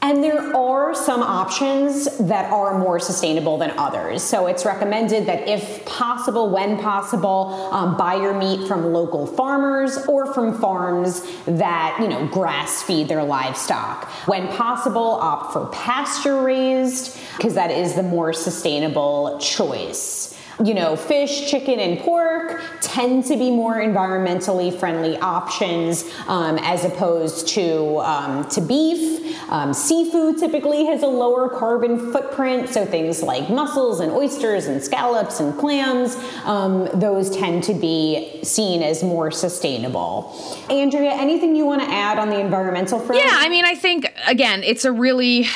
[0.06, 4.22] And there are some options that are more sustainable than others.
[4.22, 9.98] So it's recommended that if possible, when possible, um, buy your meat from local farmers
[10.08, 14.08] or from farms that, you know, grass feed their livestock.
[14.28, 20.96] When possible, opt for pasture raised because that is the more sustainable choice you know,
[20.96, 28.00] fish, chicken, and pork tend to be more environmentally friendly options um, as opposed to
[28.00, 29.22] um, to beef.
[29.50, 34.82] Um, seafood typically has a lower carbon footprint, so things like mussels and oysters and
[34.82, 36.16] scallops and clams,
[36.46, 40.36] um, those tend to be seen as more sustainable.
[40.70, 43.22] Andrea, anything you want to add on the environmental front?
[43.22, 45.48] Yeah, I mean, I think again, it's a really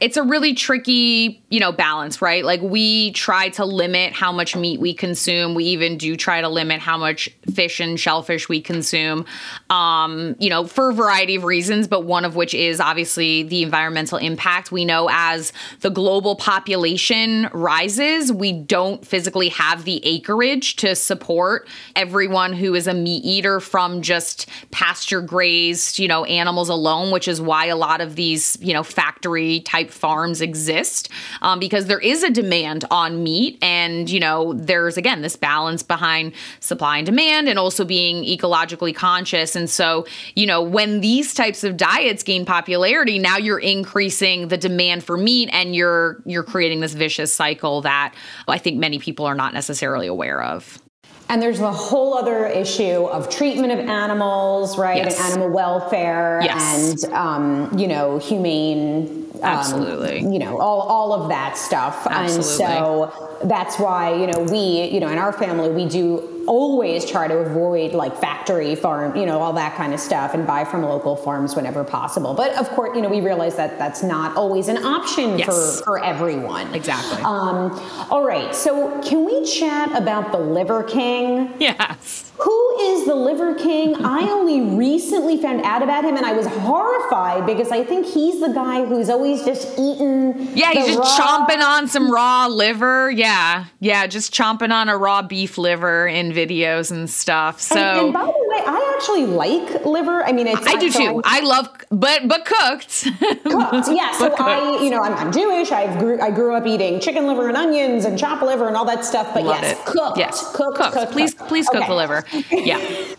[0.00, 2.44] it's a really tricky, you know, balance, right?
[2.44, 5.54] Like we try to limit how much meat we consume.
[5.54, 9.24] We even do try to limit how much fish and shellfish we consume.
[9.70, 13.42] Um, you know, for a variety of reasons, but one of which is obviously obviously
[13.42, 14.72] the environmental impact.
[14.72, 21.68] We know as the global population rises, we don't physically have the acreage to support
[21.94, 27.28] everyone who is a meat eater from just pasture grazed, you know, animals alone, which
[27.28, 31.08] is why a lot of these, you know, factory type farms exist
[31.42, 33.58] um, because there is a demand on meat.
[33.62, 38.94] And, you know, there's again this balance behind supply and demand and also being ecologically
[38.94, 39.56] conscious.
[39.56, 44.58] And so, you know, when these types of diets gain popularity, now you're increasing the
[44.58, 48.14] demand for meat and you're you're creating this vicious cycle that
[48.48, 50.83] I think many people are not necessarily aware of.
[51.28, 54.98] And there's a whole other issue of treatment of animals, right?
[54.98, 55.18] Yes.
[55.18, 57.04] And animal welfare Yes.
[57.04, 59.26] and, um, you know, humane.
[59.36, 60.20] um, Absolutely.
[60.20, 62.06] you know, all, all of that stuff.
[62.06, 62.42] And Absolutely.
[62.76, 67.28] so that's why, you know, we, you know, in our family, we do always try
[67.28, 70.82] to avoid like factory farm, you know, all that kind of stuff and buy from
[70.82, 72.34] local farms whenever possible.
[72.34, 75.46] But of course, you know, we realize that that's not always an option Yes.
[75.80, 76.74] for, for everyone.
[76.74, 77.22] Exactly.
[77.24, 77.70] Um,
[78.10, 78.54] all right.
[78.54, 81.52] So can we chat about the Liver King?
[81.58, 82.32] Yes.
[82.38, 84.04] Who is the Liver King?
[84.04, 88.40] I only recently found out about him and I was horrified because I think he's
[88.40, 90.48] the guy who's always just eating.
[90.56, 93.10] Yeah, he's just raw- chomping on some raw liver.
[93.10, 97.60] Yeah, yeah, just chomping on a raw beef liver in videos and stuff.
[97.60, 100.24] So And, and by the way, I actually like liver.
[100.24, 101.20] I mean, it's I do so too.
[101.24, 103.04] I love, but but cooked.
[103.44, 103.88] cooked.
[103.90, 105.70] Yeah, so I, you know, I'm, I'm Jewish.
[105.72, 108.84] I grew, I grew up eating chicken liver and onions and chopped liver and all
[108.86, 109.32] that stuff.
[109.34, 109.84] But Love yes, it.
[109.86, 110.92] cooked, Yes, cooked, cooked.
[110.94, 111.48] cooked, please, cooked.
[111.48, 111.88] please cook Okay.
[111.88, 112.24] the liver.
[112.50, 112.80] Yeah.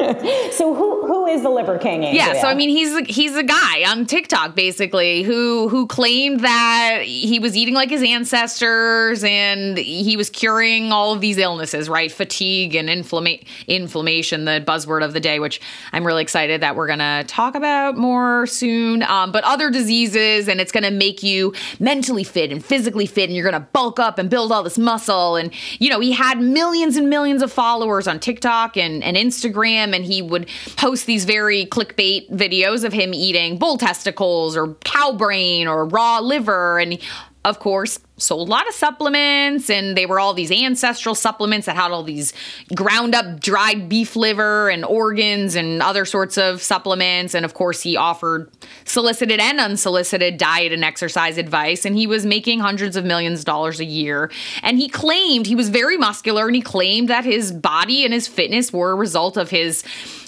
[0.52, 2.02] So who who is the Liver King?
[2.02, 7.02] Yeah, so I mean, he's he's a guy on TikTok basically who who claimed that
[7.04, 12.10] he was eating like his ancestors and he was curing all of these illnesses, right?
[12.10, 15.60] Fatigue and inflama- inflammation, the buzzword of the day, which
[15.92, 19.02] I'm really excited that we're gonna talk about more soon.
[19.04, 23.36] Um, but other diseases, and it's gonna make you mentally fit and physically fit, and
[23.36, 25.36] you're gonna bulk up and build all this muscle.
[25.36, 29.89] And you know, he had millions and millions of followers on TikTok and, and Instagram,
[29.94, 35.12] and he would post these very clickbait videos of him eating bull testicles or cow
[35.12, 36.78] brain or raw liver.
[36.78, 36.98] And
[37.42, 41.74] of course, sold a lot of supplements, and they were all these ancestral supplements that
[41.74, 42.34] had all these
[42.74, 47.34] ground up dried beef liver and organs and other sorts of supplements.
[47.34, 48.50] And of course, he offered
[48.84, 53.44] solicited and unsolicited diet and exercise advice, and he was making hundreds of millions of
[53.46, 54.30] dollars a year.
[54.62, 58.28] And he claimed he was very muscular, and he claimed that his body and his
[58.28, 59.82] fitness were a result of his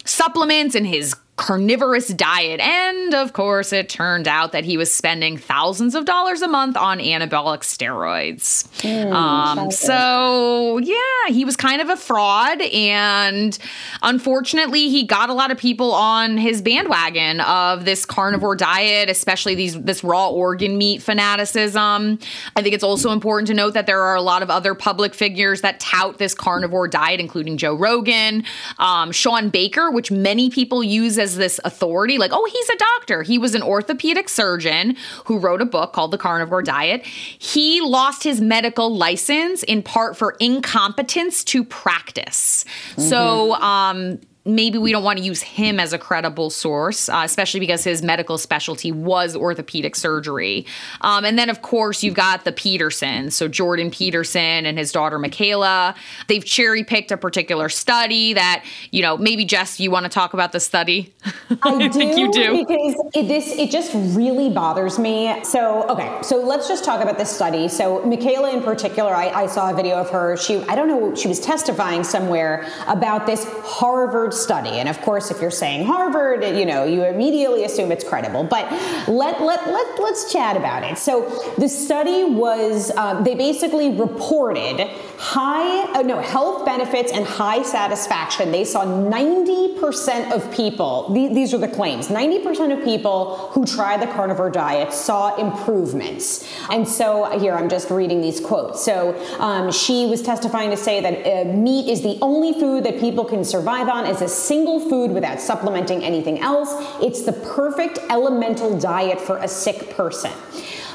[0.05, 2.61] supplements and his carnivorous diet.
[2.61, 6.77] And of course, it turned out that he was spending thousands of dollars a month
[6.77, 8.69] on anabolic steroids.
[9.11, 12.61] um, so, yeah, he was kind of a fraud.
[12.61, 13.59] And
[14.03, 19.55] unfortunately, he got a lot of people on his bandwagon of this carnivore diet, especially
[19.55, 22.19] these this raw organ meat fanaticism.
[22.57, 25.15] I think it's also important to note that there are a lot of other public
[25.15, 28.45] figures that tout this carnivore diet, including Joe Rogan,
[28.79, 32.19] um, Shawn Baker, which many people use as this authority.
[32.19, 33.23] Like, oh, he's a doctor.
[33.23, 37.07] He was an orthopedic surgeon who wrote a book called The Carnivore Diet.
[37.07, 42.67] He lost his medical license in part for incompetence to practice.
[42.99, 47.61] So, um, maybe we don't want to use him as a credible source, uh, especially
[47.61, 50.67] because his medical specialty was orthopedic surgery.
[51.01, 53.35] Um, and then, of course, you've got the Petersons.
[53.35, 55.95] So, Jordan Peterson and his daughter Mikhaila.
[56.29, 60.35] They've cherry picked a particular study that, you know, maybe Jess, you want to talk
[60.35, 61.15] about the study?
[61.63, 62.59] I, think you do.
[62.67, 65.43] because it, this it just really bothers me.
[65.45, 67.69] So okay, so let's just talk about this study.
[67.69, 70.37] So Mikhaila in particular, I, I saw a video of her.
[70.37, 75.31] She I don't know she was testifying somewhere about this Harvard study, and of course,
[75.31, 78.45] if you're saying Harvard, you know you immediately assume it's credible.
[78.45, 78.71] But
[79.09, 80.99] let let let let's chat about it.
[80.99, 84.81] So the study was um, they basically reported
[85.19, 88.51] high uh, no health benefits and high satisfaction.
[88.53, 91.09] They saw 90% of people.
[91.13, 92.09] the- These are the claims.
[92.09, 96.49] 90% of people who tried the carnivore diet saw improvements.
[96.71, 98.83] And so here I'm just reading these quotes.
[98.85, 102.99] So um, she was testifying to say that uh, meat is the only food that
[103.01, 106.71] people can survive on as a single food without supplementing anything else.
[107.03, 110.33] It's the perfect elemental diet for a sick person.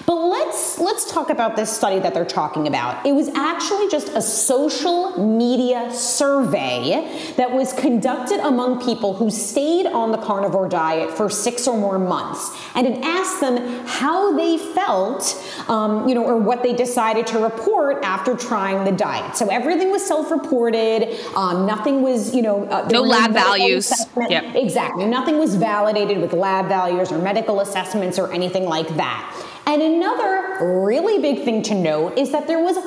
[0.07, 3.05] But let's let's talk about this study that they're talking about.
[3.05, 9.85] It was actually just a social media survey that was conducted among people who stayed
[9.85, 14.57] on the carnivore diet for six or more months, and it asked them how they
[14.57, 15.35] felt,
[15.67, 19.35] um, you know, or what they decided to report after trying the diet.
[19.35, 21.19] So everything was self-reported.
[21.35, 23.91] Um, nothing was, you know, uh, no lab values.
[24.15, 24.55] Yep.
[24.55, 25.05] Exactly.
[25.05, 29.33] Nothing was validated with lab values or medical assessments or anything like that.
[29.67, 32.77] And another really big thing to note is that there was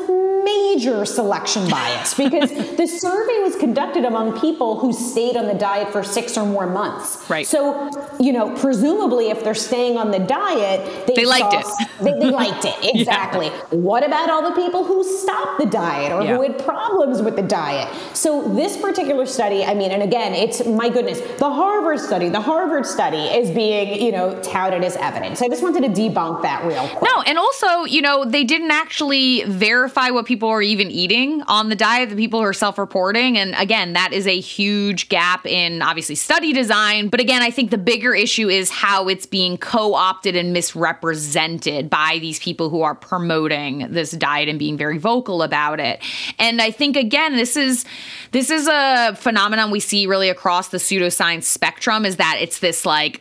[0.45, 5.93] major selection bias because the survey was conducted among people who stayed on the diet
[5.93, 7.29] for six or more months.
[7.29, 7.47] Right.
[7.47, 11.89] So, you know, presumably if they're staying on the diet, they, They liked saw- it.
[12.01, 13.49] They, they liked it, exactly.
[13.69, 17.43] What about all the people who stopped the diet or who had problems with the
[17.43, 17.95] diet?
[18.17, 22.41] So, this particular study, I mean, and again, it's my goodness, the Harvard study, the
[22.41, 25.43] Harvard study is being, you know, touted as evidence.
[25.43, 27.11] I just wanted to debunk that real quick.
[27.15, 31.69] No, and also, you know, they didn't actually verify what people are even eating on
[31.69, 32.11] the diet.
[32.11, 33.37] The people who are self reporting.
[33.39, 37.09] And again, that is a huge gap in obviously study design.
[37.09, 41.91] But again, I think the bigger issue is how it's being co opted and misrepresented
[41.91, 46.03] by these people who are promoting this diet and being very vocal about it.
[46.39, 47.85] And I think again, this is
[48.33, 52.87] this is a phenomenon we see really across the pseudoscience spectrum is that it's this
[52.87, 53.21] like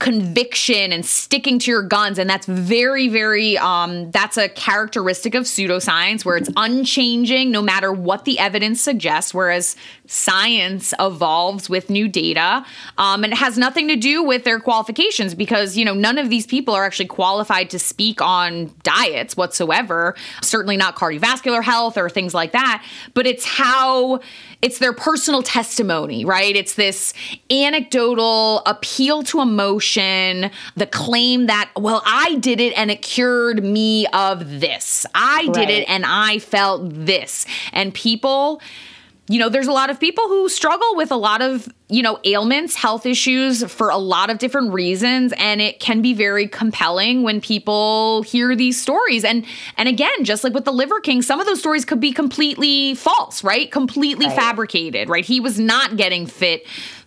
[0.00, 2.18] conviction and sticking to your guns.
[2.18, 7.92] And that's very very um that's a characteristic of pseudoscience where it's unchanging no matter
[7.92, 9.76] what the evidence suggests whereas
[10.06, 12.64] science evolves with new data
[12.98, 16.30] um, and it has nothing to do with their qualifications because you know none of
[16.30, 22.08] these people are actually qualified to speak on diets whatsoever certainly not cardiovascular health or
[22.08, 22.84] things like that.
[23.14, 24.20] But it's how
[24.62, 26.54] it's their personal testimony, right?
[26.54, 27.14] It's this
[27.50, 34.06] anecdotal appeal to emotion, the claim that, well, I did it and it cured me
[34.08, 35.06] of this.
[35.14, 35.70] I did Right.
[35.70, 37.46] it and I felt this.
[37.72, 38.60] And people,
[39.30, 42.18] you know, there's a lot of people who struggle with a lot of, you know,
[42.24, 47.22] ailments, health issues for a lot of different reasons and it can be very compelling
[47.22, 49.24] when people hear these stories.
[49.24, 52.10] And and again, just like with the Liver King, some of those stories could be
[52.10, 53.70] completely false, right?
[53.70, 54.34] Completely Right.
[54.34, 55.24] fabricated, right?
[55.24, 56.66] He was not getting fit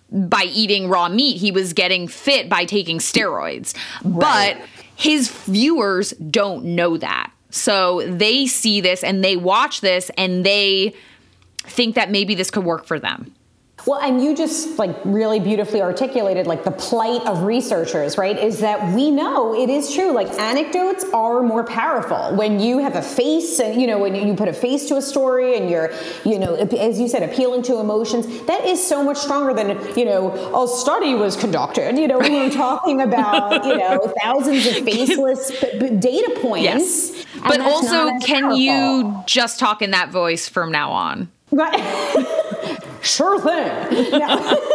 [0.10, 1.36] by eating raw meat.
[1.38, 3.76] He was getting fit by taking steroids.
[4.06, 4.58] But
[4.96, 7.34] his viewers don't know that.
[7.50, 10.96] So they see this and they watch this and they
[11.64, 13.34] think that maybe this could work for them.
[13.86, 18.38] Well, and you just like really beautifully articulated like the plight of researchers, right?
[18.38, 20.14] Is that we know it is true.
[20.14, 24.36] Like anecdotes are more powerful when you have a face, and you know when you
[24.36, 25.92] put a face to a story, and you're,
[26.24, 28.26] you know, as you said, appealing to emotions.
[28.46, 31.98] That is so much stronger than you know a study was conducted.
[31.98, 36.64] You know, we were talking about you know thousands of faceless data points.
[36.64, 37.26] Yes.
[37.42, 41.30] But also, can you just talk in that voice from now on?
[41.56, 42.78] Right.
[43.02, 44.20] sure thing.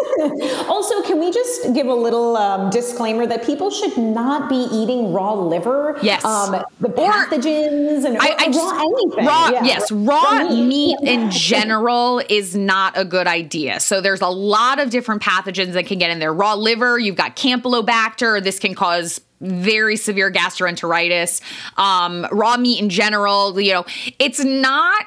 [0.69, 5.13] Also, can we just give a little um, disclaimer that people should not be eating
[5.13, 5.97] raw liver?
[6.03, 6.25] Yes.
[6.25, 9.27] Um, the pathogens and I, I raw just- anything.
[9.27, 9.65] Raw, Yeah.
[9.65, 11.11] yes, raw meat Yeah.
[11.13, 13.79] in general is not a good idea.
[13.79, 16.35] So there's a lot of different pathogens that can get in there.
[16.35, 18.43] Raw liver, you've got Campylobacter.
[18.43, 21.41] This can cause very severe gastroenteritis.
[21.79, 23.85] Um, raw meat in general, you know,
[24.19, 25.07] it's not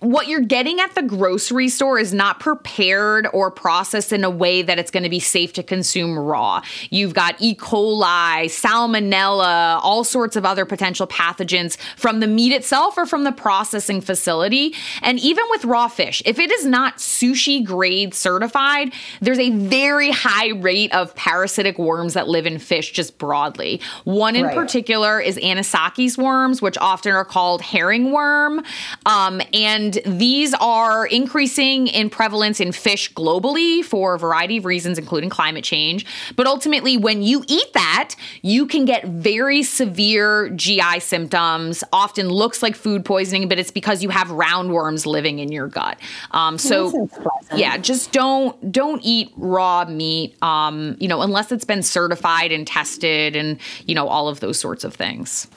[0.00, 4.62] what you're getting at the grocery store is not prepared or processed in a way
[4.62, 6.62] that it's going to be safe to consume raw.
[6.88, 7.54] You've got E.
[7.54, 13.32] coli, salmonella, all sorts of other potential pathogens from the meat itself or from the
[13.32, 14.74] processing facility.
[15.02, 20.10] And even with raw fish, if it is not sushi grade certified, there's a very
[20.10, 23.80] high rate of parasitic worms that live in fish just broadly.
[24.04, 24.54] One in Right.
[24.54, 28.62] particular is Anisakis worms, which often are called herring worm.
[29.04, 34.98] Um, and these are increasing in prevalence in fish globally for a variety of reasons,
[34.98, 36.06] including climate change.
[36.36, 41.84] But ultimately, when you eat that, you can get very severe GI symptoms.
[41.92, 45.98] Often looks like food poisoning, but it's because you have roundworms living in your gut.
[46.30, 47.60] Um, so That sounds pleasant.
[47.60, 50.36] yeah, just don't don't eat raw meat.
[50.42, 54.58] Um, you know, unless it's been certified and tested, and you know all of those
[54.58, 55.48] sorts of things.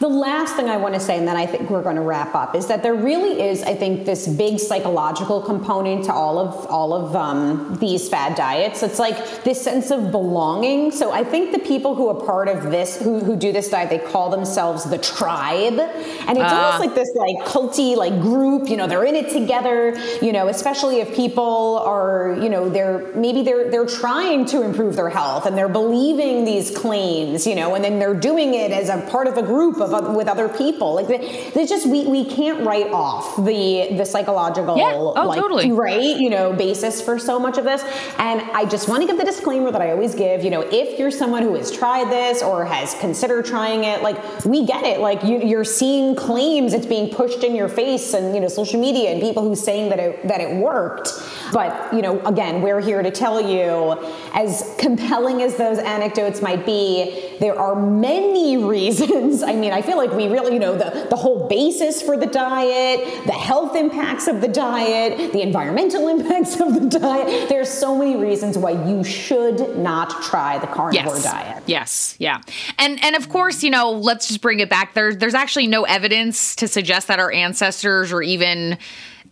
[0.00, 2.34] The last thing I want to say, and then I think we're going to wrap
[2.34, 6.66] up, is that there really is, I think, this big psychological component to all of
[6.66, 8.82] all of um, these fad diets.
[8.82, 10.90] It's like this sense of belonging.
[10.90, 13.88] So I think the people who are part of this, who, who do this diet,
[13.88, 18.68] they call themselves the tribe, and it's almost like this like culty like group.
[18.68, 19.96] You know, they're in it together.
[20.20, 24.96] You know, especially if people are, you know, they're maybe they're they're trying to improve
[24.96, 27.46] their health and they're believing these claims.
[27.46, 30.14] You know, and then they're doing it as a part of a group of of
[30.14, 30.94] with other people.
[30.94, 31.08] Like
[31.54, 34.92] there's just we we can't write off the the psychological yeah.
[34.94, 35.72] oh, like, totally.
[35.72, 37.82] right you know basis for so much of this.
[38.18, 40.44] And I just want to give the disclaimer that I always give.
[40.44, 44.44] You know, if you're someone who has tried this or has considered trying it, like
[44.44, 45.00] we get it.
[45.00, 48.80] Like you, you're seeing claims it's being pushed in your face and you know social
[48.80, 51.10] media and people who saying that it that it worked.
[51.52, 53.96] But you know, again, we're here to tell you,
[54.32, 59.42] as compelling as those anecdotes might be, there are many reasons.
[59.42, 62.26] I mean, I feel like we really, you know, the, the whole basis for the
[62.26, 67.48] diet, the health impacts of the diet, the environmental impacts of the diet.
[67.48, 71.24] There's so many reasons why you should not try the carnivore yes.
[71.24, 71.62] diet.
[71.66, 72.40] Yes, yeah.
[72.78, 74.94] And and of course, you know, let's just bring it back.
[74.94, 78.78] There, there's actually no evidence to suggest that our ancestors or even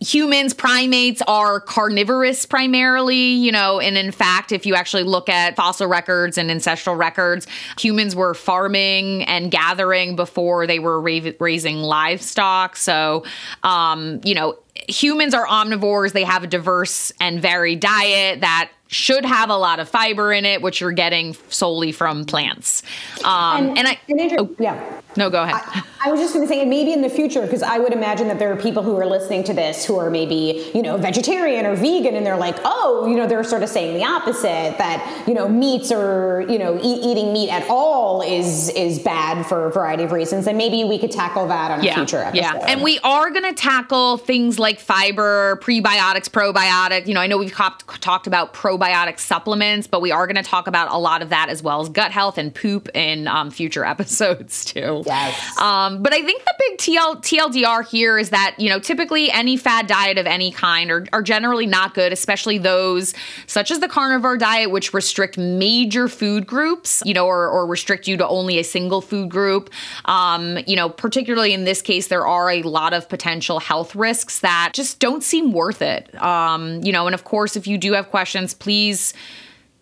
[0.03, 5.55] humans, primates are carnivorous primarily, you know, and in fact, if you actually look at
[5.55, 7.47] fossil records and ancestral records,
[7.79, 12.75] humans were farming and gathering before they were ra- raising livestock.
[12.75, 13.23] So,
[13.63, 14.57] um, you know,
[14.89, 16.11] humans are omnivores.
[16.11, 20.45] They have a diverse and varied diet that should have a lot of fiber in
[20.45, 22.83] it, which you're getting solely from plants.
[23.23, 25.01] Um, and, and, I, and oh, yeah.
[25.15, 25.61] No, go ahead.
[25.63, 27.93] I, I was just going to say, and maybe in the future, because I would
[27.93, 30.97] imagine that there are people who are listening to this who are maybe, you know,
[30.97, 34.77] vegetarian or vegan, and they're like, oh, you know, they're sort of saying the opposite
[34.79, 39.45] that, you know, meats or, you know, e- eating meat at all is is bad
[39.45, 40.47] for a variety of reasons.
[40.47, 42.41] And maybe we could tackle that on a yeah, future episode.
[42.41, 47.07] Yeah, and we are going to tackle things like fiber, prebiotics, probiotic.
[47.07, 48.53] You know, I know we've talked about
[48.83, 51.81] probiotic supplements, but we are going to talk about a lot of that as well
[51.81, 55.03] as gut health and poop in um, future episodes too.
[55.05, 55.57] Yes.
[55.59, 59.57] Um, but I think the big TL, TLDR here is that, you know, typically any
[59.57, 63.13] fad diet of any kind are, are generally not good, especially those
[63.47, 68.07] such as the carnivore diet, which restrict major food groups, you know, or, or restrict
[68.07, 69.69] you to only a single food group.
[70.05, 74.39] Um, you know, particularly in this case, there are a lot of potential health risks
[74.39, 76.13] that just don't seem worth it.
[76.21, 79.13] Um, you know, and of course, if you do have questions, please